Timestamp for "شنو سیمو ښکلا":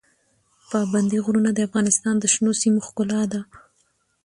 2.33-3.21